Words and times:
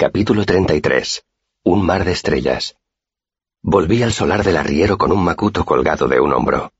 Capítulo 0.00 0.44
33. 0.44 1.24
Un 1.64 1.84
mar 1.84 2.04
de 2.04 2.12
estrellas. 2.12 2.76
Volví 3.62 4.04
al 4.04 4.12
solar 4.12 4.44
del 4.44 4.56
arriero 4.56 4.96
con 4.96 5.10
un 5.10 5.24
macuto 5.24 5.64
colgado 5.64 6.06
de 6.06 6.20
un 6.20 6.32
hombro. 6.32 6.70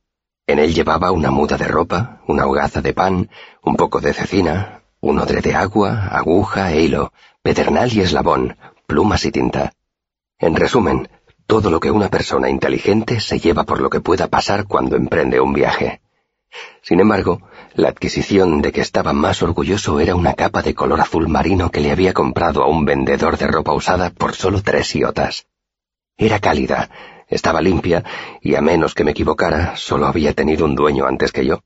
En 0.46 0.60
él 0.60 0.72
llevaba 0.72 1.10
una 1.10 1.32
muda 1.32 1.56
de 1.56 1.66
ropa, 1.66 2.22
una 2.28 2.46
hogaza 2.46 2.80
de 2.80 2.92
pan, 2.92 3.28
un 3.64 3.74
poco 3.74 4.00
de 4.00 4.14
cecina, 4.14 4.84
un 5.00 5.18
odre 5.18 5.40
de 5.40 5.56
agua, 5.56 6.06
aguja 6.12 6.72
e 6.72 6.82
hilo, 6.82 7.12
pedernal 7.42 7.92
y 7.92 8.02
eslabón, 8.02 8.56
plumas 8.86 9.24
y 9.24 9.32
tinta. 9.32 9.72
En 10.38 10.54
resumen, 10.54 11.08
todo 11.48 11.70
lo 11.70 11.80
que 11.80 11.90
una 11.90 12.10
persona 12.10 12.48
inteligente 12.48 13.18
se 13.18 13.40
lleva 13.40 13.64
por 13.64 13.80
lo 13.80 13.90
que 13.90 14.00
pueda 14.00 14.28
pasar 14.28 14.68
cuando 14.68 14.94
emprende 14.94 15.40
un 15.40 15.54
viaje. 15.54 16.02
Sin 16.82 17.00
embargo, 17.00 17.42
la 17.74 17.88
adquisición 17.88 18.62
de 18.62 18.72
que 18.72 18.80
estaba 18.80 19.12
más 19.12 19.42
orgulloso 19.42 20.00
era 20.00 20.14
una 20.14 20.34
capa 20.34 20.62
de 20.62 20.74
color 20.74 21.00
azul 21.00 21.28
marino 21.28 21.70
que 21.70 21.80
le 21.80 21.90
había 21.90 22.14
comprado 22.14 22.62
a 22.62 22.68
un 22.68 22.84
vendedor 22.84 23.36
de 23.36 23.46
ropa 23.46 23.72
usada 23.72 24.10
por 24.10 24.34
solo 24.34 24.62
tres 24.62 24.94
iotas. 24.94 25.46
Era 26.16 26.40
cálida, 26.40 26.90
estaba 27.28 27.60
limpia, 27.60 28.04
y 28.40 28.54
a 28.54 28.62
menos 28.62 28.94
que 28.94 29.04
me 29.04 29.10
equivocara, 29.10 29.76
solo 29.76 30.06
había 30.06 30.32
tenido 30.32 30.64
un 30.64 30.74
dueño 30.74 31.06
antes 31.06 31.30
que 31.30 31.44
yo. 31.44 31.62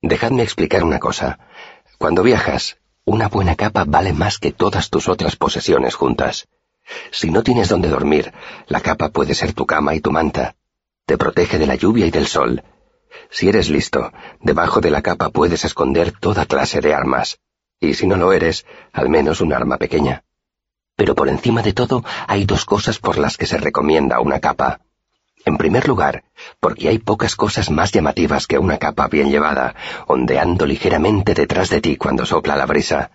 Dejadme 0.00 0.42
explicar 0.42 0.82
una 0.82 0.98
cosa. 0.98 1.38
Cuando 1.98 2.24
viajas, 2.24 2.78
una 3.04 3.28
buena 3.28 3.54
capa 3.54 3.84
vale 3.86 4.12
más 4.12 4.38
que 4.38 4.52
todas 4.52 4.90
tus 4.90 5.08
otras 5.08 5.36
posesiones 5.36 5.94
juntas. 5.94 6.48
Si 7.12 7.30
no 7.30 7.44
tienes 7.44 7.68
donde 7.68 7.88
dormir, 7.88 8.32
la 8.66 8.80
capa 8.80 9.10
puede 9.10 9.34
ser 9.34 9.52
tu 9.52 9.66
cama 9.66 9.94
y 9.94 10.00
tu 10.00 10.10
manta. 10.10 10.56
Te 11.06 11.16
protege 11.16 11.58
de 11.58 11.66
la 11.66 11.76
lluvia 11.76 12.06
y 12.06 12.10
del 12.10 12.26
sol, 12.26 12.62
si 13.30 13.48
eres 13.48 13.68
listo, 13.68 14.12
debajo 14.40 14.80
de 14.80 14.90
la 14.90 15.02
capa 15.02 15.30
puedes 15.30 15.64
esconder 15.64 16.12
toda 16.12 16.46
clase 16.46 16.80
de 16.80 16.94
armas, 16.94 17.38
y 17.80 17.94
si 17.94 18.06
no 18.06 18.16
lo 18.16 18.32
eres, 18.32 18.64
al 18.92 19.08
menos 19.08 19.40
un 19.40 19.52
arma 19.52 19.76
pequeña. 19.76 20.24
Pero 20.96 21.14
por 21.14 21.28
encima 21.28 21.62
de 21.62 21.72
todo 21.72 22.04
hay 22.28 22.44
dos 22.44 22.64
cosas 22.64 22.98
por 22.98 23.18
las 23.18 23.36
que 23.36 23.46
se 23.46 23.58
recomienda 23.58 24.20
una 24.20 24.40
capa. 24.40 24.80
En 25.44 25.56
primer 25.56 25.88
lugar, 25.88 26.22
porque 26.60 26.88
hay 26.88 26.98
pocas 26.98 27.34
cosas 27.34 27.70
más 27.70 27.90
llamativas 27.90 28.46
que 28.46 28.58
una 28.58 28.78
capa 28.78 29.08
bien 29.08 29.30
llevada, 29.30 29.74
ondeando 30.06 30.66
ligeramente 30.66 31.34
detrás 31.34 31.68
de 31.70 31.80
ti 31.80 31.96
cuando 31.96 32.24
sopla 32.24 32.54
la 32.54 32.66
brisa. 32.66 33.10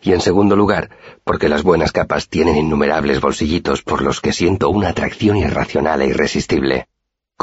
Y 0.00 0.12
en 0.12 0.20
segundo 0.20 0.54
lugar, 0.54 0.90
porque 1.24 1.48
las 1.48 1.64
buenas 1.64 1.90
capas 1.90 2.28
tienen 2.28 2.56
innumerables 2.56 3.20
bolsillitos 3.20 3.82
por 3.82 4.02
los 4.02 4.20
que 4.20 4.32
siento 4.32 4.68
una 4.68 4.90
atracción 4.90 5.36
irracional 5.36 6.02
e 6.02 6.06
irresistible. 6.06 6.86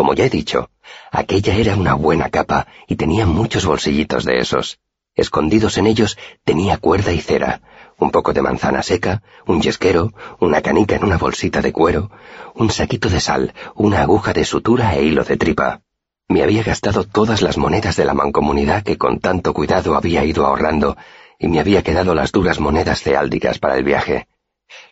Como 0.01 0.15
ya 0.15 0.25
he 0.25 0.31
dicho, 0.31 0.71
aquella 1.11 1.53
era 1.53 1.75
una 1.75 1.93
buena 1.93 2.31
capa 2.31 2.65
y 2.87 2.95
tenía 2.95 3.27
muchos 3.27 3.67
bolsillitos 3.67 4.25
de 4.25 4.39
esos. 4.39 4.79
Escondidos 5.13 5.77
en 5.77 5.85
ellos 5.85 6.17
tenía 6.43 6.79
cuerda 6.79 7.11
y 7.11 7.21
cera, 7.21 7.61
un 7.99 8.09
poco 8.09 8.33
de 8.33 8.41
manzana 8.41 8.81
seca, 8.81 9.21
un 9.45 9.61
yesquero, 9.61 10.11
una 10.39 10.63
canica 10.63 10.95
en 10.95 11.03
una 11.03 11.19
bolsita 11.19 11.61
de 11.61 11.71
cuero, 11.71 12.09
un 12.55 12.71
saquito 12.71 13.09
de 13.09 13.19
sal, 13.19 13.53
una 13.75 14.01
aguja 14.01 14.33
de 14.33 14.43
sutura 14.43 14.95
e 14.95 15.03
hilo 15.03 15.23
de 15.23 15.37
tripa. 15.37 15.81
Me 16.27 16.41
había 16.41 16.63
gastado 16.63 17.03
todas 17.03 17.43
las 17.43 17.59
monedas 17.59 17.95
de 17.95 18.05
la 18.05 18.15
mancomunidad 18.15 18.81
que 18.81 18.97
con 18.97 19.19
tanto 19.19 19.53
cuidado 19.53 19.93
había 19.93 20.25
ido 20.25 20.47
ahorrando 20.47 20.97
y 21.37 21.47
me 21.47 21.59
había 21.59 21.83
quedado 21.83 22.15
las 22.15 22.31
duras 22.31 22.59
monedas 22.59 23.03
ceáldicas 23.03 23.59
para 23.59 23.77
el 23.77 23.83
viaje. 23.83 24.27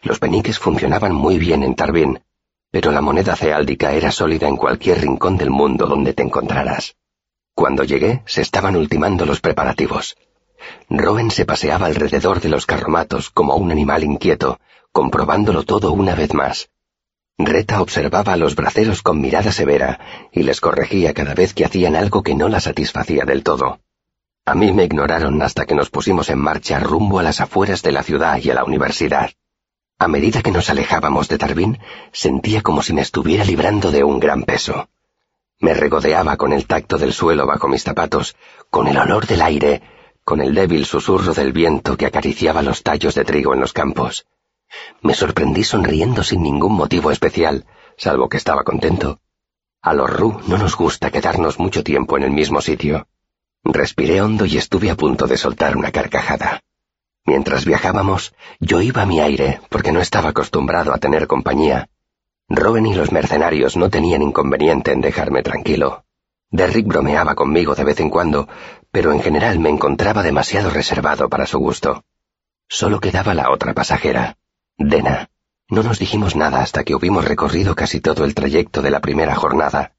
Los 0.04 0.20
peniques 0.20 0.60
funcionaban 0.60 1.16
muy 1.16 1.40
bien 1.40 1.64
en 1.64 1.74
Tarbín, 1.74 2.20
pero 2.72 2.92
la 2.92 3.02
moneda 3.02 3.36
ceáldica 3.36 3.94
era 3.94 4.12
sólida 4.12 4.48
en 4.48 4.58
cualquier 4.58 5.02
rincón 5.02 5.38
del 5.38 5.50
mundo 5.50 5.88
donde 5.88 6.14
te 6.14 6.24
encontraras. 6.24 6.96
Cuando 7.56 7.84
llegué, 7.84 8.22
se 8.26 8.42
estaban 8.42 8.76
ultimando 8.76 9.26
los 9.26 9.42
preparativos. 9.42 10.18
Rowen 10.90 11.32
se 11.32 11.46
paseaba 11.46 11.88
alrededor 11.88 12.42
de 12.42 12.50
los 12.50 12.66
carromatos 12.66 13.30
como 13.30 13.56
un 13.56 13.72
animal 13.72 14.04
inquieto, 14.04 14.60
comprobándolo 14.92 15.64
todo 15.64 15.92
una 15.92 16.16
vez 16.16 16.34
más. 16.34 16.70
Reta 17.38 17.82
observaba 17.82 18.34
a 18.34 18.38
los 18.38 18.56
braceros 18.56 19.02
con 19.02 19.22
mirada 19.22 19.52
severa 19.52 20.00
y 20.32 20.44
les 20.44 20.60
corregía 20.60 21.14
cada 21.14 21.34
vez 21.34 21.54
que 21.54 21.66
hacían 21.66 21.96
algo 21.96 22.22
que 22.22 22.36
no 22.36 22.50
la 22.50 22.60
satisfacía 22.60 23.24
del 23.24 23.44
todo. 23.44 23.80
A 24.46 24.56
mí 24.56 24.74
me 24.74 24.84
ignoraron 24.84 25.42
hasta 25.42 25.66
que 25.66 25.76
nos 25.76 25.90
pusimos 25.90 26.30
en 26.30 26.40
marcha 26.40 26.80
rumbo 26.80 27.20
a 27.20 27.24
las 27.24 27.40
afueras 27.40 27.82
de 27.82 27.94
la 27.94 28.04
ciudad 28.04 28.40
y 28.42 28.50
a 28.50 28.56
la 28.56 28.64
universidad. 28.64 29.32
A 30.02 30.08
medida 30.08 30.42
que 30.42 30.52
nos 30.52 30.70
alejábamos 30.70 31.28
de 31.28 31.38
Tarbín, 31.38 31.78
sentía 32.14 32.62
como 32.62 32.82
si 32.82 32.94
me 32.94 33.02
estuviera 33.02 33.44
librando 33.44 33.92
de 33.92 34.06
un 34.06 34.22
gran 34.22 34.44
peso. 34.44 34.88
Me 35.60 35.74
regodeaba 35.74 36.38
con 36.38 36.54
el 36.54 36.68
tacto 36.68 36.98
del 36.98 37.12
suelo 37.12 37.46
bajo 37.46 37.68
mis 37.68 37.84
zapatos, 37.84 38.38
con 38.70 38.88
el 38.88 38.98
olor 38.98 39.28
del 39.28 39.42
aire, 39.42 39.82
con 40.24 40.40
el 40.40 40.56
débil 40.56 40.86
susurro 40.86 41.34
del 41.34 41.52
viento 41.52 41.98
que 41.98 42.06
acariciaba 42.06 42.62
los 42.62 42.82
tallos 42.82 43.14
de 43.14 43.26
trigo 43.26 43.54
en 43.54 43.60
los 43.60 43.74
campos. 43.74 44.26
Me 45.02 45.14
sorprendí 45.14 45.66
sonriendo 45.66 46.24
sin 46.24 46.44
ningún 46.44 46.76
motivo 46.76 47.12
especial, 47.12 47.66
salvo 47.98 48.30
que 48.30 48.38
estaba 48.38 48.64
contento. 48.64 49.20
A 49.82 49.94
los 49.94 50.10
Ru 50.10 50.40
no 50.48 50.58
nos 50.58 50.78
gusta 50.78 51.12
quedarnos 51.12 51.60
mucho 51.60 51.84
tiempo 51.84 52.16
en 52.16 52.24
el 52.24 52.32
mismo 52.32 52.62
sitio. 52.62 53.08
Respiré 53.66 54.22
hondo 54.22 54.46
y 54.46 54.56
estuve 54.56 54.92
a 54.92 54.96
punto 54.96 55.28
de 55.28 55.36
soltar 55.36 55.76
una 55.76 55.92
carcajada. 55.92 56.62
Mientras 57.30 57.64
viajábamos, 57.64 58.34
yo 58.60 58.82
iba 58.82 59.04
a 59.04 59.06
mi 59.06 59.20
aire, 59.20 59.62
porque 59.70 59.92
no 59.92 60.02
estaba 60.02 60.30
acostumbrado 60.30 60.96
a 60.96 60.98
tener 60.98 61.28
compañía. 61.28 61.88
Robin 62.50 62.88
y 62.88 62.96
los 62.96 63.12
mercenarios 63.12 63.78
no 63.78 63.92
tenían 63.92 64.24
inconveniente 64.24 64.94
en 64.94 65.02
dejarme 65.02 65.44
tranquilo. 65.44 66.06
Derrick 66.50 66.88
bromeaba 66.88 67.36
conmigo 67.36 67.76
de 67.76 67.84
vez 67.84 68.00
en 68.00 68.10
cuando, 68.10 68.50
pero 68.90 69.14
en 69.14 69.22
general 69.22 69.60
me 69.60 69.70
encontraba 69.70 70.24
demasiado 70.24 70.72
reservado 70.72 71.30
para 71.30 71.46
su 71.46 71.60
gusto. 71.60 72.04
Solo 72.68 73.00
quedaba 73.00 73.36
la 73.36 73.52
otra 73.52 73.76
pasajera, 73.76 74.38
Dena. 74.80 75.30
No 75.70 75.84
nos 75.84 76.00
dijimos 76.00 76.36
nada 76.36 76.64
hasta 76.64 76.84
que 76.84 76.96
hubimos 76.96 77.26
recorrido 77.26 77.76
casi 77.76 78.02
todo 78.02 78.26
el 78.26 78.34
trayecto 78.34 78.82
de 78.82 78.90
la 78.90 79.02
primera 79.02 79.36
jornada. 79.36 79.94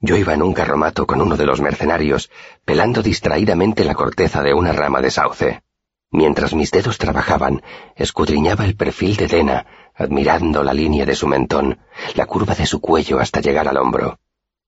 Yo 0.00 0.16
iba 0.16 0.34
en 0.34 0.42
un 0.42 0.52
carromato 0.52 1.06
con 1.06 1.22
uno 1.22 1.38
de 1.38 1.46
los 1.46 1.62
mercenarios, 1.62 2.30
pelando 2.66 3.00
distraídamente 3.02 3.82
la 3.82 3.94
corteza 3.94 4.42
de 4.42 4.52
una 4.52 4.72
rama 4.72 5.00
de 5.00 5.10
sauce. 5.10 5.62
Mientras 6.10 6.54
mis 6.54 6.70
dedos 6.70 6.98
trabajaban, 6.98 7.62
escudriñaba 7.96 8.64
el 8.64 8.76
perfil 8.76 9.16
de 9.16 9.26
Dena, 9.26 9.66
admirando 9.94 10.62
la 10.62 10.72
línea 10.72 11.04
de 11.04 11.14
su 11.14 11.26
mentón, 11.26 11.78
la 12.14 12.26
curva 12.26 12.54
de 12.54 12.66
su 12.66 12.80
cuello 12.80 13.18
hasta 13.18 13.40
llegar 13.40 13.68
al 13.68 13.76
hombro. 13.76 14.18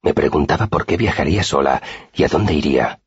Me 0.02 0.14
preguntaba 0.14 0.66
por 0.66 0.86
qué 0.86 0.96
viajaría 0.96 1.42
sola 1.42 1.82
y 2.14 2.24
a 2.24 2.28
dónde 2.28 2.54
iría. 2.54 3.00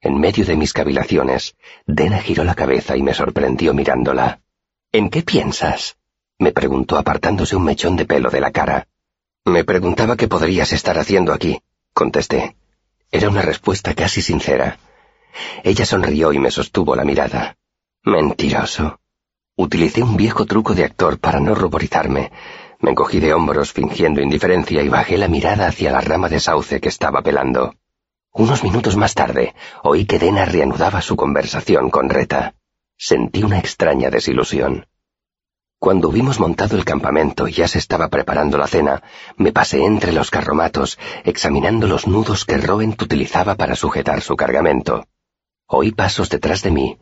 En 0.00 0.18
medio 0.18 0.44
de 0.44 0.56
mis 0.56 0.72
cavilaciones, 0.72 1.56
Dena 1.86 2.18
giró 2.20 2.44
la 2.44 2.54
cabeza 2.54 2.96
y 2.96 3.02
me 3.02 3.14
sorprendió 3.14 3.74
mirándola. 3.74 4.40
¿En 4.92 5.10
qué 5.10 5.22
piensas? 5.22 5.96
me 6.38 6.52
preguntó 6.52 6.96
apartándose 6.96 7.54
un 7.54 7.64
mechón 7.64 7.96
de 7.96 8.06
pelo 8.06 8.30
de 8.30 8.40
la 8.40 8.50
cara. 8.50 8.88
Me 9.44 9.62
preguntaba 9.64 10.16
qué 10.16 10.26
podrías 10.26 10.72
estar 10.72 10.98
haciendo 10.98 11.34
aquí, 11.34 11.60
contesté. 11.92 12.56
Era 13.10 13.28
una 13.28 13.42
respuesta 13.42 13.94
casi 13.94 14.22
sincera. 14.22 14.78
Ella 15.64 15.84
sonrió 15.84 16.32
y 16.32 16.38
me 16.38 16.50
sostuvo 16.50 16.96
la 16.96 17.04
mirada. 17.04 17.56
Mentiroso. 18.04 19.00
Utilicé 19.56 20.02
un 20.02 20.16
viejo 20.16 20.46
truco 20.46 20.74
de 20.74 20.84
actor 20.84 21.18
para 21.18 21.40
no 21.40 21.54
ruborizarme. 21.54 22.32
Me 22.78 22.92
encogí 22.92 23.20
de 23.20 23.34
hombros 23.34 23.72
fingiendo 23.72 24.22
indiferencia 24.22 24.82
y 24.82 24.88
bajé 24.88 25.18
la 25.18 25.28
mirada 25.28 25.66
hacia 25.66 25.92
la 25.92 26.00
rama 26.00 26.28
de 26.28 26.40
sauce 26.40 26.80
que 26.80 26.88
estaba 26.88 27.20
pelando. 27.22 27.74
Unos 28.32 28.62
minutos 28.62 28.96
más 28.96 29.14
tarde, 29.14 29.54
oí 29.82 30.06
que 30.06 30.18
Dena 30.18 30.44
reanudaba 30.44 31.02
su 31.02 31.16
conversación 31.16 31.90
con 31.90 32.08
Reta. 32.08 32.54
Sentí 32.96 33.42
una 33.42 33.58
extraña 33.58 34.08
desilusión. 34.08 34.86
Cuando 35.78 36.10
hubimos 36.10 36.38
montado 36.38 36.76
el 36.76 36.84
campamento 36.84 37.48
y 37.48 37.52
ya 37.52 37.66
se 37.66 37.78
estaba 37.78 38.08
preparando 38.08 38.58
la 38.58 38.66
cena, 38.66 39.02
me 39.36 39.50
pasé 39.50 39.82
entre 39.84 40.12
los 40.12 40.30
carromatos, 40.30 40.98
examinando 41.24 41.86
los 41.86 42.06
nudos 42.06 42.44
que 42.44 42.58
Rowent 42.58 43.00
utilizaba 43.00 43.54
para 43.54 43.74
sujetar 43.74 44.20
su 44.20 44.36
cargamento. 44.36 45.06
Oí 45.72 45.92
pasos 45.92 46.28
detrás 46.28 46.62
de 46.62 46.72
mí. 46.72 46.98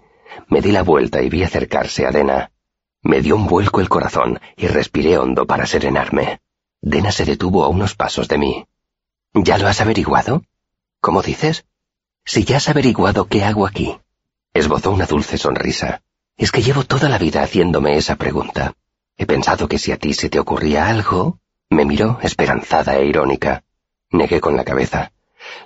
Me 0.49 0.61
di 0.61 0.73
la 0.73 0.83
vuelta 0.83 1.23
y 1.23 1.31
vi 1.31 1.43
acercarse 1.43 2.07
a 2.07 2.11
Dena. 2.11 2.53
Me 3.03 3.23
dio 3.23 3.35
un 3.35 3.47
vuelco 3.47 3.81
el 3.81 3.89
corazón 3.89 4.41
y 4.59 4.67
respiré 4.67 5.17
hondo 5.17 5.47
para 5.47 5.67
serenarme. 5.67 6.41
Dena 6.83 7.11
se 7.11 7.25
detuvo 7.25 7.65
a 7.65 7.69
unos 7.69 7.95
pasos 7.95 8.29
de 8.29 8.37
mí. 8.37 8.67
¿Ya 9.33 9.57
lo 9.57 9.69
has 9.69 9.81
averiguado? 9.81 10.43
¿Cómo 11.01 11.23
dices? 11.23 11.65
Si 12.27 12.45
ya 12.45 12.59
has 12.59 12.69
averiguado 12.69 13.27
qué 13.27 13.43
hago 13.43 13.67
aquí. 13.67 13.99
Esbozó 14.53 14.91
una 14.91 15.07
dulce 15.07 15.39
sonrisa. 15.39 16.03
Es 16.37 16.53
que 16.53 16.61
llevo 16.61 16.85
toda 16.85 17.09
la 17.09 17.17
vida 17.17 17.43
haciéndome 17.43 17.97
esa 17.97 18.17
pregunta. 18.17 18.75
He 19.17 19.25
pensado 19.25 19.67
que 19.67 19.79
si 19.79 19.93
a 19.93 19.97
ti 19.97 20.13
se 20.13 20.29
te 20.29 20.39
ocurría 20.39 20.89
algo... 20.89 21.39
Me 21.71 21.87
miró, 21.87 22.19
esperanzada 22.23 22.97
e 22.99 23.07
irónica. 23.07 23.65
Negué 24.11 24.43
con 24.43 24.57
la 24.57 24.65
cabeza. 24.65 25.13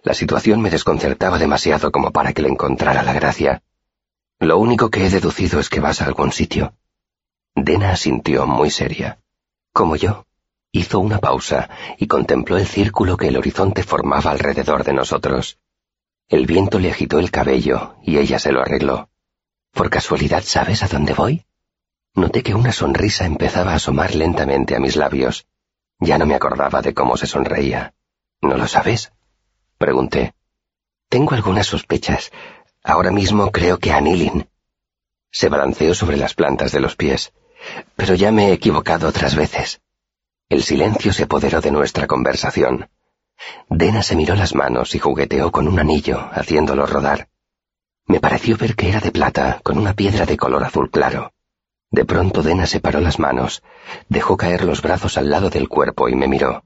La 0.03 0.15
situación 0.15 0.61
me 0.61 0.71
desconcertaba 0.71 1.39
demasiado 1.39 1.93
como 1.93 2.11
para 2.11 2.33
que 2.33 2.43
le 2.43 2.49
encontrara 2.49 3.03
la 3.03 3.13
gracia. 3.13 3.63
Lo 4.39 4.59
único 4.59 4.91
que 4.91 5.07
he 5.07 5.11
deducido 5.11 5.61
es 5.61 5.69
que 5.69 5.81
vas 5.81 6.03
a 6.03 6.07
algún 6.07 6.33
sitio. 6.33 6.75
Dena 7.55 7.93
asintió 7.93 8.47
muy 8.47 8.71
seria. 8.71 9.19
Como 9.73 9.97
yo. 9.97 10.27
Hizo 10.73 11.01
una 11.01 11.19
pausa 11.19 11.69
y 11.99 12.07
contempló 12.07 12.57
el 12.57 12.67
círculo 12.67 13.17
que 13.19 13.29
el 13.29 13.37
horizonte 13.37 13.83
formaba 13.83 14.31
alrededor 14.31 14.85
de 14.85 14.95
nosotros. 14.95 15.59
El 16.29 16.47
viento 16.47 16.79
le 16.79 16.91
agitó 16.91 17.19
el 17.19 17.31
cabello 17.31 17.97
y 18.03 18.17
ella 18.17 18.39
se 18.39 18.53
lo 18.53 18.63
arregló. 18.63 19.11
¿Por 19.73 19.91
casualidad 19.91 20.43
sabes 20.43 20.83
a 20.83 20.89
dónde 20.89 21.13
voy? 21.13 21.45
Noté 22.15 22.43
que 22.43 22.55
una 22.55 22.73
sonrisa 22.73 23.27
empezaba 23.27 23.73
a 23.73 23.77
asomar 23.77 24.15
lentamente 24.15 24.75
a 24.75 24.81
mis 24.81 24.97
labios. 24.97 25.47
Ya 25.99 26.19
no 26.19 26.27
me 26.27 26.35
acordaba 26.35 26.83
de 26.83 26.95
cómo 26.95 27.17
se 27.17 27.27
sonreía. 27.27 27.95
¿No 28.41 28.57
lo 28.57 28.67
sabes? 28.67 29.13
Pregunté. 29.83 30.33
Tengo 31.09 31.35
algunas 31.35 31.67
sospechas. 31.67 32.31
Ahora 32.85 33.11
mismo 33.11 33.51
creo 33.51 33.81
que 33.81 33.91
Anilin. 33.91 34.49
Se 35.33 35.49
balanceó 35.49 35.93
sobre 35.93 36.17
las 36.17 36.35
plantas 36.35 36.71
de 36.71 36.79
los 36.79 36.95
pies. 36.95 37.33
Pero 37.97 38.15
ya 38.15 38.31
me 38.31 38.51
he 38.51 38.53
equivocado 38.53 39.09
otras 39.09 39.35
veces. 39.35 39.81
El 40.49 40.63
silencio 40.63 41.13
se 41.13 41.25
apoderó 41.25 41.61
de 41.61 41.73
nuestra 41.73 42.07
conversación. 42.07 42.91
Dena 43.69 44.05
se 44.05 44.15
miró 44.15 44.37
las 44.37 44.55
manos 44.55 44.95
y 44.95 45.01
jugueteó 45.01 45.51
con 45.51 45.67
un 45.67 45.81
anillo, 45.81 46.31
haciéndolo 46.31 46.87
rodar. 46.87 47.29
Me 48.07 48.21
pareció 48.21 48.57
ver 48.57 48.77
que 48.77 48.89
era 48.89 49.01
de 49.01 49.11
plata, 49.11 49.61
con 49.65 49.79
una 49.79 49.95
piedra 49.95 50.27
de 50.27 50.37
color 50.37 50.63
azul 50.63 50.93
claro. 50.93 51.33
De 51.91 52.05
pronto 52.05 52.45
Dena 52.45 52.67
separó 52.69 53.01
las 53.01 53.19
manos, 53.19 53.65
dejó 54.09 54.37
caer 54.37 54.63
los 54.63 54.81
brazos 54.81 55.19
al 55.19 55.29
lado 55.29 55.51
del 55.51 55.69
cuerpo 55.69 56.09
y 56.09 56.15
me 56.15 56.29
miró. 56.29 56.63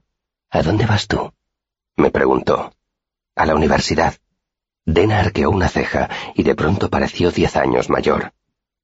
¿A 0.51 0.61
dónde 0.61 0.85
vas 0.85 1.07
tú? 1.07 1.33
me 1.95 2.11
preguntó. 2.11 2.76
A 3.37 3.45
la 3.45 3.53
universidad. 3.53 4.15
Dena 4.83 5.19
arqueó 5.19 5.51
una 5.51 5.69
ceja 5.69 6.09
y 6.33 6.41
de 6.41 6.55
pronto 6.55 6.89
pareció 6.89 7.29
diez 7.29 7.55
años 7.55 7.87
mayor. 7.87 8.33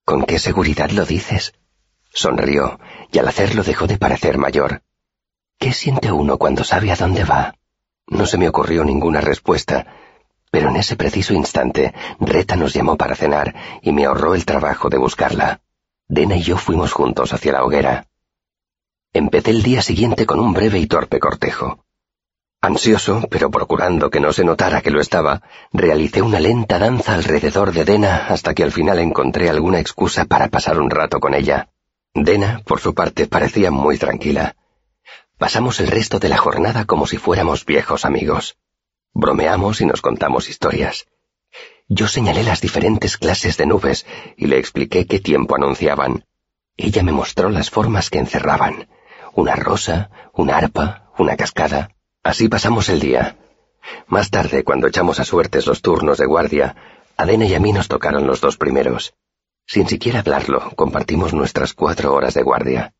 ¿Con 0.05 0.25
qué 0.25 0.37
seguridad 0.37 0.91
lo 0.91 1.05
dices? 1.05 1.55
Sonrió, 2.11 2.79
y 3.11 3.17
al 3.17 3.27
hacerlo 3.27 3.63
dejó 3.63 3.87
de 3.87 3.97
parecer 3.97 4.37
mayor. 4.37 4.83
¿Qué 5.57 5.73
siente 5.73 6.11
uno 6.11 6.37
cuando 6.37 6.63
sabe 6.63 6.91
a 6.91 6.95
dónde 6.95 7.23
va? 7.23 7.55
No 8.05 8.27
se 8.27 8.37
me 8.37 8.47
ocurrió 8.47 8.83
ninguna 8.83 9.21
respuesta, 9.21 9.87
pero 10.51 10.69
en 10.69 10.75
ese 10.75 10.95
preciso 10.95 11.33
instante 11.33 11.91
Reta 12.19 12.55
nos 12.55 12.75
llamó 12.75 12.95
para 12.95 13.15
cenar 13.15 13.55
y 13.81 13.91
me 13.91 14.05
ahorró 14.05 14.35
el 14.35 14.45
trabajo 14.45 14.87
de 14.89 14.99
buscarla. 14.99 15.61
Dena 16.07 16.35
y 16.35 16.43
yo 16.43 16.57
fuimos 16.57 16.93
juntos 16.93 17.33
hacia 17.33 17.53
la 17.53 17.63
hoguera. 17.63 18.05
Empecé 19.13 19.49
el 19.49 19.63
día 19.63 19.81
siguiente 19.81 20.27
con 20.27 20.39
un 20.39 20.53
breve 20.53 20.77
y 20.77 20.85
torpe 20.85 21.19
cortejo. 21.19 21.82
Ansioso, 22.63 23.27
pero 23.29 23.51
procurando 23.51 24.09
que 24.09 24.21
no 24.21 24.31
se 24.31 24.45
notara 24.45 24.81
que 24.81 24.89
lo 24.89 25.01
estaba, 25.01 25.41
realicé 25.73 26.21
una 26.21 26.39
lenta 26.39 26.79
danza 26.79 27.13
alrededor 27.13 27.73
de 27.73 27.83
Dena 27.83 28.27
hasta 28.27 28.53
que 28.53 28.63
al 28.63 28.71
final 28.71 28.99
encontré 28.99 29.49
alguna 29.49 29.81
excusa 29.81 30.23
para 30.23 30.47
pasar 30.47 30.79
un 30.79 30.89
rato 30.89 31.19
con 31.19 31.33
ella. 31.33 31.67
Dena, 32.13 32.61
por 32.65 32.79
su 32.79 32.93
parte, 32.93 33.27
parecía 33.27 33.69
muy 33.69 33.97
tranquila. 33.97 34.55
Pasamos 35.37 35.81
el 35.81 35.87
resto 35.87 36.19
de 36.19 36.29
la 36.29 36.37
jornada 36.37 36.85
como 36.85 37.05
si 37.05 37.17
fuéramos 37.17 37.65
viejos 37.65 38.05
amigos. 38.05 38.55
Bromeamos 39.13 39.81
y 39.81 39.85
nos 39.85 40.01
contamos 40.01 40.47
historias. 40.47 41.07
Yo 41.89 42.07
señalé 42.07 42.43
las 42.43 42.61
diferentes 42.61 43.17
clases 43.17 43.57
de 43.57 43.65
nubes 43.65 44.05
y 44.37 44.47
le 44.47 44.57
expliqué 44.57 45.05
qué 45.05 45.19
tiempo 45.19 45.55
anunciaban. 45.55 46.23
Ella 46.77 47.03
me 47.03 47.11
mostró 47.11 47.49
las 47.49 47.69
formas 47.69 48.09
que 48.09 48.19
encerraban. 48.19 48.87
Una 49.33 49.57
rosa, 49.57 50.11
una 50.31 50.55
arpa, 50.55 51.11
una 51.17 51.35
cascada. 51.35 51.89
Así 52.23 52.47
pasamos 52.47 52.87
el 52.87 53.01
día. 53.01 53.37
Más 54.07 54.29
tarde, 54.29 54.63
cuando 54.63 54.87
echamos 54.87 55.19
a 55.19 55.25
suertes 55.25 55.67
los 55.67 55.81
turnos 55.81 56.17
de 56.17 56.25
guardia, 56.25 56.75
Adena 57.17 57.45
y 57.45 57.53
a 57.53 57.59
mí 57.59 57.73
nos 57.73 57.89
tocaron 57.89 58.25
los 58.25 58.39
dos 58.39 58.55
primeros. 58.55 59.13
Sin 59.67 59.87
siquiera 59.89 60.19
hablarlo, 60.19 60.71
compartimos 60.77 61.33
nuestras 61.33 61.73
cuatro 61.73 62.13
horas 62.13 62.33
de 62.33 62.43
guardia. 62.43 62.93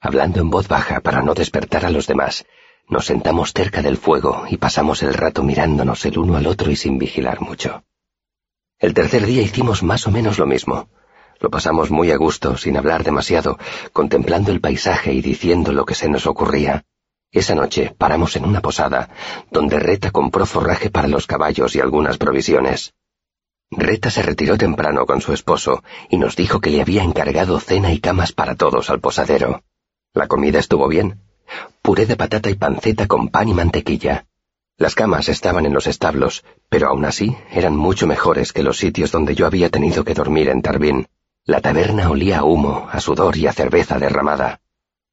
Hablando 0.00 0.40
en 0.40 0.48
voz 0.48 0.68
baja 0.68 1.00
para 1.00 1.20
no 1.20 1.34
despertar 1.34 1.84
a 1.84 1.90
los 1.90 2.06
demás, 2.06 2.46
nos 2.88 3.04
sentamos 3.04 3.52
cerca 3.52 3.82
del 3.82 3.98
fuego 3.98 4.44
y 4.48 4.56
pasamos 4.56 5.02
el 5.02 5.12
rato 5.12 5.42
mirándonos 5.42 6.06
el 6.06 6.18
uno 6.18 6.36
al 6.36 6.46
otro 6.46 6.70
y 6.70 6.76
sin 6.76 6.98
vigilar 6.98 7.42
mucho. 7.42 7.84
El 8.78 8.94
tercer 8.94 9.26
día 9.26 9.42
hicimos 9.42 9.82
más 9.82 10.06
o 10.06 10.10
menos 10.10 10.38
lo 10.38 10.46
mismo. 10.46 10.88
Lo 11.40 11.50
pasamos 11.50 11.90
muy 11.90 12.10
a 12.10 12.16
gusto, 12.16 12.56
sin 12.56 12.78
hablar 12.78 13.04
demasiado, 13.04 13.58
contemplando 13.92 14.50
el 14.50 14.62
paisaje 14.62 15.12
y 15.12 15.20
diciendo 15.20 15.72
lo 15.72 15.84
que 15.84 15.94
se 15.94 16.08
nos 16.08 16.26
ocurría. 16.26 16.86
Esa 17.36 17.54
noche 17.54 17.94
paramos 17.98 18.34
en 18.36 18.46
una 18.46 18.62
posada, 18.62 19.10
donde 19.50 19.78
Reta 19.78 20.10
compró 20.10 20.46
forraje 20.46 20.88
para 20.88 21.06
los 21.06 21.26
caballos 21.26 21.76
y 21.76 21.80
algunas 21.80 22.16
provisiones. 22.16 22.94
Reta 23.70 24.10
se 24.10 24.22
retiró 24.22 24.56
temprano 24.56 25.04
con 25.04 25.20
su 25.20 25.34
esposo 25.34 25.84
y 26.08 26.16
nos 26.16 26.34
dijo 26.34 26.62
que 26.62 26.70
le 26.70 26.80
había 26.80 27.02
encargado 27.02 27.60
cena 27.60 27.92
y 27.92 28.00
camas 28.00 28.32
para 28.32 28.54
todos 28.54 28.88
al 28.88 29.00
posadero. 29.00 29.62
La 30.14 30.28
comida 30.28 30.58
estuvo 30.58 30.88
bien. 30.88 31.20
Puré 31.82 32.06
de 32.06 32.16
patata 32.16 32.48
y 32.48 32.54
panceta 32.54 33.06
con 33.06 33.28
pan 33.28 33.50
y 33.50 33.52
mantequilla. 33.52 34.24
Las 34.78 34.94
camas 34.94 35.28
estaban 35.28 35.66
en 35.66 35.74
los 35.74 35.86
establos, 35.86 36.42
pero 36.70 36.88
aún 36.88 37.04
así 37.04 37.36
eran 37.50 37.76
mucho 37.76 38.06
mejores 38.06 38.54
que 38.54 38.62
los 38.62 38.78
sitios 38.78 39.12
donde 39.12 39.34
yo 39.34 39.44
había 39.44 39.68
tenido 39.68 40.04
que 40.04 40.14
dormir 40.14 40.48
en 40.48 40.62
Tarbín. 40.62 41.06
La 41.44 41.60
taberna 41.60 42.08
olía 42.08 42.38
a 42.38 42.44
humo, 42.44 42.88
a 42.90 42.98
sudor 42.98 43.36
y 43.36 43.46
a 43.46 43.52
cerveza 43.52 43.98
derramada. 43.98 44.62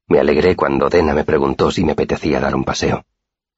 Me 0.06 0.20
alegré 0.20 0.54
cuando 0.54 0.90
Dena 0.90 1.14
me 1.14 1.24
preguntó 1.24 1.70
si 1.70 1.84
me 1.84 1.92
apetecía 1.92 2.40
dar 2.40 2.54
un 2.54 2.64
paseo. 2.64 3.04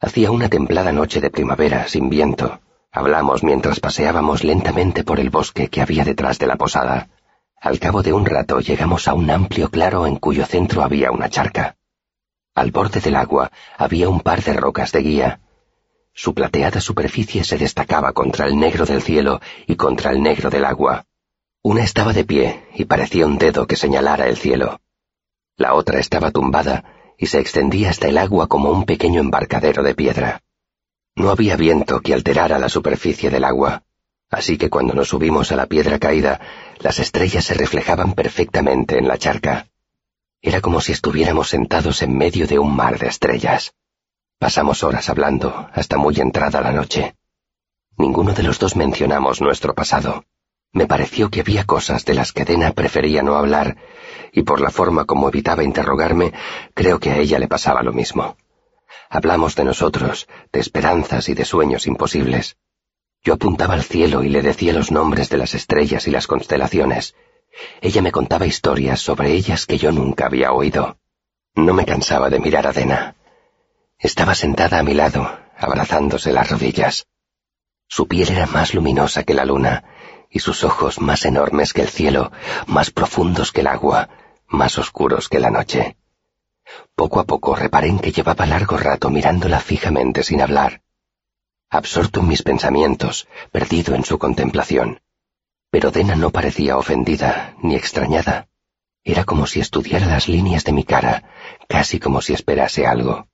Hacía 0.01 0.31
una 0.31 0.49
templada 0.49 0.93
noche 0.93 1.21
de 1.21 1.31
primavera, 1.31 1.89
sin 1.89 2.09
viento. 2.09 2.61
Hablamos 2.93 3.43
mientras 3.43 3.81
paseábamos 3.81 4.45
lentamente 4.45 5.03
por 5.03 5.19
el 5.19 5.31
bosque 5.31 5.69
que 5.69 5.81
había 5.81 6.05
detrás 6.05 6.39
de 6.39 6.47
la 6.47 6.57
posada. 6.57 7.09
Al 7.61 7.81
cabo 7.81 8.03
de 8.03 8.13
un 8.13 8.27
rato 8.27 8.61
llegamos 8.61 9.09
a 9.09 9.15
un 9.15 9.31
amplio 9.31 9.71
claro 9.71 10.07
en 10.07 10.17
cuyo 10.17 10.47
centro 10.47 10.83
había 10.83 11.11
una 11.11 11.29
charca. 11.29 11.77
Al 12.55 12.71
borde 12.71 13.01
del 13.01 13.17
agua 13.17 13.51
había 13.77 14.09
un 14.09 14.21
par 14.21 14.43
de 14.43 14.53
rocas 14.53 14.93
de 14.93 15.01
guía. 15.01 15.41
Su 16.15 16.33
plateada 16.33 16.81
superficie 16.81 17.45
se 17.45 17.59
destacaba 17.59 18.13
contra 18.13 18.47
el 18.47 18.59
negro 18.59 18.87
del 18.87 19.03
cielo 19.03 19.41
y 19.67 19.77
contra 19.77 20.11
el 20.13 20.23
negro 20.23 20.49
del 20.49 20.65
agua. 20.65 21.05
Una 21.63 21.83
estaba 21.83 22.13
de 22.13 22.25
pie 22.25 22.65
y 22.75 22.85
parecía 22.85 23.27
un 23.27 23.37
dedo 23.37 23.67
que 23.67 23.77
señalara 23.77 24.29
el 24.29 24.37
cielo. 24.37 24.81
La 25.57 25.75
otra 25.75 26.01
estaba 26.01 26.31
tumbada 26.31 26.85
y 27.19 27.27
se 27.27 27.41
extendía 27.41 27.91
hasta 27.91 28.09
el 28.09 28.19
agua 28.19 28.47
como 28.47 28.71
un 28.71 28.85
pequeño 28.85 29.21
embarcadero 29.21 29.83
de 29.83 29.95
piedra. 29.95 30.43
No 31.15 31.31
había 31.31 31.57
viento 31.57 32.01
que 32.01 32.15
alterara 32.15 32.59
la 32.59 32.69
superficie 32.69 33.31
del 33.31 33.45
agua 33.45 33.83
así 34.31 34.59
que 34.59 34.71
cuando 34.71 34.95
nos 34.95 35.09
subimos 35.09 35.53
a 35.53 35.57
la 35.57 35.67
piedra 35.67 35.99
caída, 35.99 36.41
las 36.81 36.99
estrellas 36.99 37.45
se 37.45 37.55
reflejaban 37.55 38.15
perfectamente 38.15 38.99
en 38.99 39.09
la 39.09 39.19
charca. 39.19 39.69
Era 40.43 40.61
como 40.61 40.81
si 40.81 40.93
estuviéramos 40.93 41.49
sentados 41.49 42.03
en 42.03 42.17
medio 42.17 42.47
de 42.47 42.59
un 42.59 42.75
mar 42.75 42.99
de 42.99 43.09
estrellas. 43.09 43.75
Pasamos 44.39 44.83
horas 44.83 45.09
hablando, 45.09 45.69
hasta 45.73 45.97
muy 45.97 46.17
entrada 46.21 46.61
la 46.61 46.73
noche. 46.73 47.15
Ninguno 47.97 48.35
de 48.35 48.43
los 48.43 48.59
dos 48.59 48.77
mencionamos 48.77 49.41
nuestro 49.41 49.75
pasado. 49.75 50.25
Me 50.77 50.87
pareció 50.87 51.31
que 51.31 51.41
había 51.41 51.65
cosas 51.65 52.05
de 52.05 52.13
las 52.13 52.35
que 52.35 52.45
Dena 52.45 52.71
prefería 52.73 53.23
no 53.23 53.37
hablar, 53.37 53.79
y 54.31 54.43
por 54.43 54.61
la 54.61 54.69
forma 54.69 55.07
como 55.07 55.27
evitaba 55.31 55.65
interrogarme, 55.65 56.35
creo 56.75 57.01
que 57.01 57.13
a 57.13 57.17
ella 57.17 57.39
le 57.39 57.49
pasaba 57.49 57.83
lo 57.83 57.95
mismo. 57.95 58.37
Hablamos 59.09 59.55
de 59.55 59.65
nosotros, 59.65 60.29
de 60.53 60.61
esperanzas 60.61 61.31
y 61.31 61.35
de 61.35 61.47
sueños 61.47 61.87
imposibles. 61.87 62.59
Yo 63.25 63.33
apuntaba 63.33 63.73
al 63.73 63.85
cielo 63.85 64.23
y 64.23 64.29
le 64.29 64.43
decía 64.43 64.75
los 64.75 64.91
nombres 64.91 65.31
de 65.31 65.39
las 65.39 65.55
estrellas 65.55 66.07
y 66.09 66.11
las 66.11 66.27
constelaciones. 66.27 67.15
Ella 67.81 68.03
me 68.03 68.13
contaba 68.13 68.45
historias 68.45 69.01
sobre 69.01 69.33
ellas 69.33 69.65
que 69.65 69.79
yo 69.79 69.93
nunca 69.93 70.27
había 70.27 70.53
oído. 70.53 70.99
No 71.55 71.73
me 71.73 71.87
cansaba 71.87 72.29
de 72.29 72.39
mirar 72.39 72.67
a 72.67 72.73
Dena. 72.73 73.17
Estaba 73.99 74.35
sentada 74.35 74.79
a 74.79 74.83
mi 74.83 74.93
lado, 74.93 75.39
abrazándose 75.57 76.35
las 76.35 76.51
rodillas. 76.51 77.07
Su 77.89 78.09
piel 78.09 78.29
era 78.29 78.45
más 78.47 78.75
luminosa 78.75 79.23
que 79.23 79.33
la 79.33 79.47
luna, 79.47 79.85
y 80.31 80.41
sus 80.41 80.65
ojos 80.65 81.01
más 81.01 81.25
enormes 81.25 81.73
que 81.73 81.83
el 81.83 81.89
cielo, 81.89 82.33
más 82.67 82.91
profundos 82.91 83.53
que 83.53 83.61
el 83.61 83.67
agua, 83.67 84.09
más 84.49 84.79
oscuros 84.79 85.29
que 85.29 85.41
la 85.41 85.51
noche. 85.51 85.97
Poco 86.95 87.21
a 87.21 87.25
poco 87.25 87.55
reparé 87.55 87.89
en 87.89 87.99
que 87.99 88.13
llevaba 88.13 88.47
largo 88.47 88.77
rato 88.77 89.11
mirándola 89.11 89.61
fijamente 89.61 90.23
sin 90.23 90.41
hablar 90.41 90.83
absorto 91.71 92.21
en 92.21 92.29
mis 92.29 92.43
pensamientos, 92.43 93.29
perdido 93.51 93.95
en 93.95 94.05
su 94.05 94.19
contemplación. 94.19 95.01
Pero 95.71 95.91
Dena 95.91 96.15
no 96.15 96.31
parecía 96.31 96.77
ofendida 96.77 97.55
ni 97.61 97.75
extrañada. 97.75 98.49
Era 99.05 99.25
como 99.25 99.47
si 99.47 99.61
estudiara 99.61 100.07
las 100.07 100.29
líneas 100.29 100.65
de 100.65 100.73
mi 100.73 100.85
cara, 100.85 101.25
casi 101.69 102.01
como 102.01 102.23
si 102.23 102.33
esperase 102.33 102.87
algo. 102.87 103.29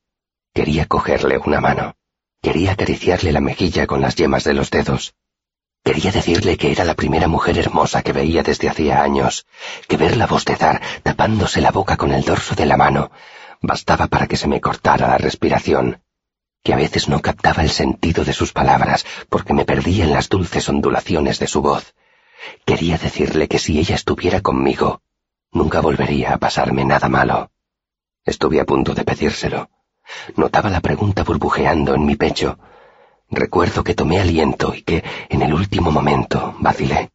Quería 0.55 0.87
cogerle 0.87 1.39
una 1.39 1.61
mano. 1.61 1.95
Quería 2.43 2.73
acariciarle 2.73 3.33
la 3.33 3.41
mejilla 3.41 3.87
con 3.87 4.01
las 4.01 4.17
yemas 4.17 4.45
de 4.45 4.55
los 4.55 4.71
dedos. 4.71 5.15
Quería 5.85 6.13
decirle 6.13 6.57
que 6.57 6.73
era 6.73 6.85
la 6.85 6.95
primera 6.95 7.29
mujer 7.29 7.59
hermosa 7.59 8.03
que 8.03 8.13
veía 8.13 8.43
desde 8.43 8.69
hacía 8.69 9.03
años, 9.03 9.47
que 9.89 9.97
verla 9.97 10.27
bostezar, 10.27 10.81
tapándose 11.03 11.61
la 11.61 11.73
boca 11.73 11.97
con 11.97 12.13
el 12.13 12.23
dorso 12.23 12.55
de 12.55 12.67
la 12.67 12.77
mano, 12.77 13.11
bastaba 13.61 14.07
para 14.07 14.27
que 14.27 14.37
se 14.37 14.49
me 14.49 14.61
cortara 14.61 15.09
la 15.09 15.19
respiración 15.19 16.01
que 16.63 16.73
a 16.73 16.77
veces 16.77 17.09
no 17.09 17.21
captaba 17.21 17.63
el 17.63 17.71
sentido 17.71 18.25
de 18.25 18.33
sus 18.33 18.53
palabras 18.53 19.05
porque 19.29 19.53
me 19.53 19.65
perdía 19.65 20.05
en 20.05 20.13
las 20.13 20.29
dulces 20.29 20.69
ondulaciones 20.69 21.39
de 21.39 21.47
su 21.49 21.61
voz. 21.61 21.95
Quería 22.65 22.99
decirle 22.99 23.49
que 23.49 23.59
si 23.59 23.79
ella 23.79 23.97
estuviera 23.97 24.41
conmigo, 24.41 25.03
nunca 25.51 25.81
volvería 25.81 26.35
a 26.35 26.39
pasarme 26.39 26.85
nada 26.85 27.09
malo. 27.09 27.51
Estuve 28.25 28.61
a 28.61 28.65
punto 28.65 28.95
de 28.95 29.05
pedírselo. 29.05 29.71
Notaba 30.37 30.71
la 30.71 30.81
pregunta 30.81 31.25
burbujeando 31.25 31.95
en 31.95 32.07
mi 32.07 32.17
pecho. 32.17 32.59
Recuerdo 33.35 33.83
que 33.83 33.95
tomé 33.95 34.21
aliento 34.21 34.75
y 34.75 34.83
que, 34.83 35.03
en 35.31 35.41
el 35.41 35.55
último 35.55 35.91
momento, 35.91 36.55
vacilé. 36.61 37.13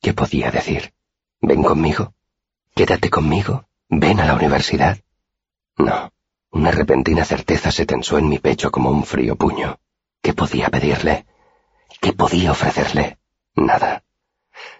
¿Qué 0.00 0.14
podía 0.14 0.50
decir? 0.50 0.94
¿Ven 1.42 1.62
conmigo? 1.62 2.14
Quédate 2.74 3.10
conmigo. 3.10 3.66
Ven 3.90 4.20
a 4.20 4.24
la 4.24 4.34
universidad. 4.34 4.98
No. 5.76 6.10
Una 6.50 6.70
repentina 6.70 7.26
certeza 7.26 7.70
se 7.70 7.84
tensó 7.84 8.16
en 8.16 8.30
mi 8.30 8.38
pecho 8.38 8.70
como 8.70 8.90
un 8.90 9.04
frío 9.04 9.36
puño. 9.36 9.78
¿Qué 10.22 10.32
podía 10.32 10.70
pedirle? 10.70 11.26
¿Qué 12.00 12.14
podía 12.14 12.52
ofrecerle? 12.52 13.18
Nada. 13.54 14.02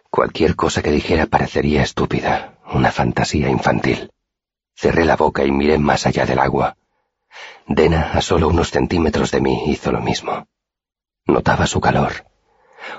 Cualquier 0.09 0.57
cosa 0.57 0.83
que 0.83 0.93
dijera 0.93 1.27
parecería 1.27 1.83
estúpida, 1.83 2.59
una 2.73 2.91
fantasía 2.91 3.51
infantil. 3.51 4.11
Cerré 4.75 5.05
la 5.05 5.17
boca 5.17 5.45
y 5.45 5.53
miré 5.53 5.77
más 5.77 6.07
allá 6.07 6.25
del 6.25 6.39
agua. 6.39 6.79
Dena, 7.67 8.13
a 8.13 8.23
solo 8.23 8.49
unos 8.49 8.71
centímetros 8.71 9.31
de 9.31 9.43
mí, 9.43 9.65
hizo 9.67 9.93
lo 9.93 10.01
mismo. 10.01 10.47
Notaba 11.31 11.67
su 11.67 11.81
calor. 11.81 12.13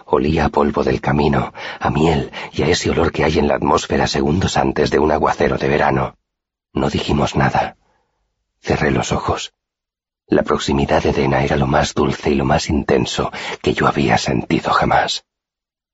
Olía 0.05 0.45
a 0.45 0.49
polvo 0.49 0.83
del 0.83 1.01
camino, 1.01 1.53
a 1.79 1.89
miel 1.89 2.31
y 2.53 2.63
a 2.63 2.67
ese 2.67 2.89
olor 2.89 3.11
que 3.11 3.23
hay 3.23 3.39
en 3.39 3.47
la 3.47 3.55
atmósfera 3.55 4.07
segundos 4.07 4.57
antes 4.57 4.89
de 4.89 4.99
un 4.99 5.11
aguacero 5.11 5.57
de 5.57 5.67
verano. 5.67 6.15
No 6.73 6.89
dijimos 6.89 7.35
nada. 7.35 7.75
Cerré 8.61 8.91
los 8.91 9.11
ojos. 9.11 9.53
La 10.27 10.43
proximidad 10.43 11.03
de 11.03 11.11
Dena 11.11 11.43
era 11.43 11.57
lo 11.57 11.67
más 11.67 11.93
dulce 11.93 12.29
y 12.29 12.35
lo 12.35 12.45
más 12.45 12.69
intenso 12.69 13.31
que 13.61 13.73
yo 13.73 13.87
había 13.87 14.17
sentido 14.17 14.71
jamás. 14.71 15.25